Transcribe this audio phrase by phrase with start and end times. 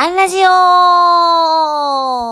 [0.00, 0.40] アンラジオ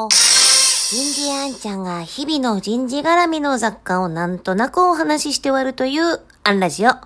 [0.08, 6.90] 人事アンちゃんが日々の人事絡みの雑貨をなんとなくお話しして終わるというアンラジオ。
[6.90, 7.00] 今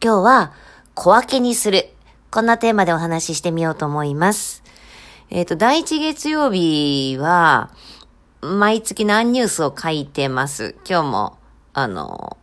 [0.00, 0.54] 日は
[0.94, 1.90] 小分けにする。
[2.30, 4.62] こんなテーマでお話ししてみようと思います。
[5.28, 7.70] えっ、と、第一月曜日は、
[8.40, 10.76] 毎月何ニュースを書いてます。
[10.88, 11.38] 今日も、
[11.74, 12.38] あの、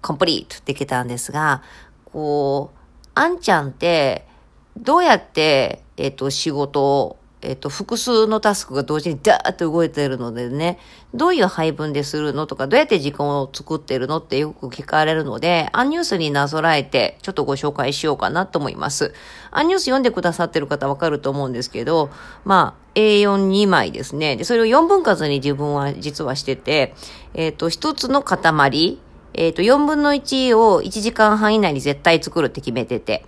[0.00, 1.64] コンプリートできたんですが、
[2.04, 2.78] こう、
[3.16, 4.28] あんちゃんって、
[4.76, 10.78] どうやって、えっ、と、仕事を、えっ、と、複数のタスクが同時にダーッと動いてるのでね、
[11.12, 19.12] どういう配分でするのとか、どうやって時間を作ってるのってよく聞かれるので、アンニュースになぞらえて、ちょっとご紹介しようかなと思います。
[19.50, 22.10] アンニュース読んでくださってる方わかると思うんですけど、
[22.44, 24.36] まあ、A42 枚ですね。
[24.36, 26.94] で、それを4分割に自分は実はしてて、
[27.34, 28.98] えっ、と、一つの塊、
[29.34, 33.26] えっ、と、4分の1を1時間半以内に絶対作るって決めてて。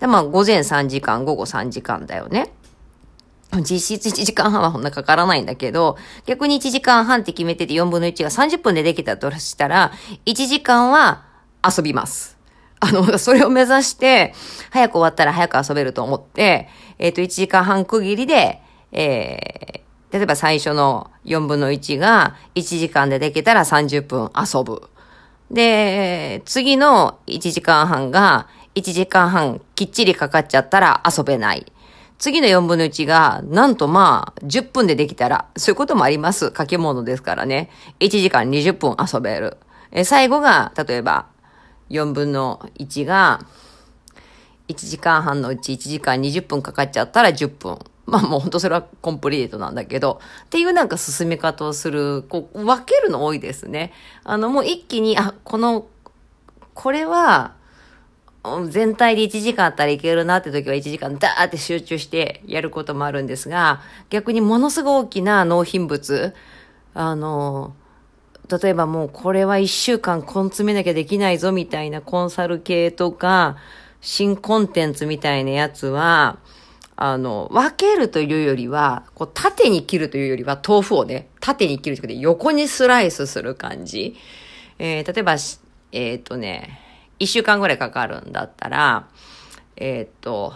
[0.00, 2.52] で、まあ、午前3時間、午後3時間だよね。
[3.58, 9.92] 実質1時間半はそんなかからないんだけど、逆に1時間半って決めてて4分の1が30分でできたとしたら、
[10.24, 11.24] 1時間は
[11.66, 12.38] 遊びます。
[12.80, 14.34] あの、それを目指して、
[14.70, 24.88] 早く終わったら早く遊べると思って、えっ、と、1時間半区切りで、えー、例えば最初の4分の1が1時間でできたら30分遊ぶ。
[25.50, 31.72] で、次の1時間半が1時間半きっちりかかっちゃったら遊べない。
[32.18, 36.52] 次の4分の1が、なんとまあ、10分でできたら、そういうこともあります。
[36.56, 37.70] 書き物ですからね。
[37.98, 39.56] 1時間20分遊べる。
[39.90, 41.26] え最後が、例えば、
[41.88, 43.40] 4分の1が、
[44.68, 47.78] 1時間半のうち1時間20分かかっちゃったら10分。
[48.06, 53.92] まあもう本当それはコンプリートなんだけど、っていうなんか進め方をする、こう、分けるの多いですね。
[54.24, 55.86] あの、もう一気に、あ、この、
[56.74, 57.54] これは、
[58.70, 66.32] 全体で1時間あったらいけるなって時は1時間ダーって集中してやることもあるんですが、逆にものすごい大きな納品物、
[66.94, 67.74] あの、
[68.50, 73.58] 例えばもうこれは1週間根詰めなきゃできないぞみたいなコンサル系とか、
[74.00, 76.38] 新コンテンツみたいなやつは、
[76.96, 84.16] あの、分けるというよりは、こう縦に切るというよりは豆腐をね、縦に切るということで横にスライスする感じ。
[84.78, 86.89] えー、例えば、えっ、ー、とね、
[87.20, 89.06] 一週間ぐらいかかるんだったら、
[89.76, 90.54] えー、っと、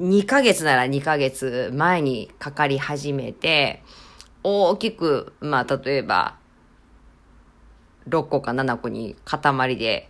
[0.00, 3.82] 2ヶ月なら2ヶ月前にかかり始めて、
[4.42, 6.36] 大きく、まあ、例えば、
[8.08, 10.08] 6個か7個に塊で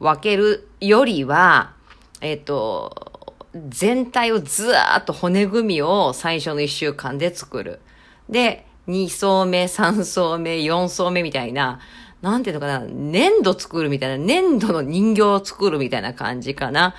[0.00, 1.74] 分けるよりは、
[2.22, 3.34] えー、と、
[3.68, 7.80] 全体をずーっと骨組みを最初の1週間で作る。
[8.30, 11.80] で、2層目、3層目、4層目みたいな、
[12.22, 16.94] なんていうのかな、粘土作るみたいな、粘土の人形を作るみたいな感じかな。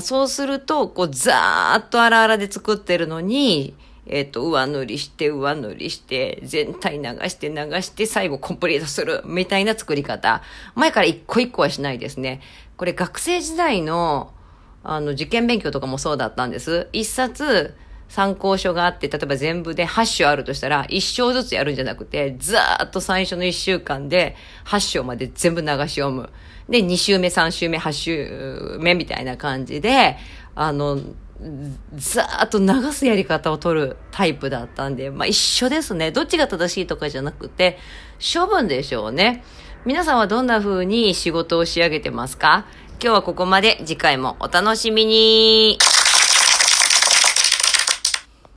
[0.00, 3.74] そうすると、こう、ざーっと荒々で作ってるのに、
[4.06, 10.42] えっ、ー、と、上塗りして、上塗りして、全体流して、流して、最後コンプリートする、みたいな作り方。
[10.74, 12.40] 前から一個一個はしないですね。
[12.76, 14.32] これ、学生時代の、
[14.84, 16.88] あの、受験勉強とかもそうだったんです。
[16.92, 17.74] 一冊、
[18.12, 24.36] 参考書があって、例えば全部で8章あるとしたら、1章ずつやるんじゃなくて、ざーっと最初の1週間で
[24.66, 26.28] 8章まで全部流し読む。
[26.68, 30.18] で、2週目、3週目、8週目みたいな感じで、
[30.54, 30.98] あの、
[31.94, 36.10] ざーっと流すやり方を取るタイプだったんで、まあ一緒ですね。
[36.12, 37.78] どっちが正しいとかじゃなくて、
[38.20, 39.42] 処分でしょうね。
[39.86, 42.66] 皆さんはどんな風に仕事を仕上げてますか？
[43.02, 43.78] 今日はここまで。
[43.86, 45.78] 次回もお楽しみに。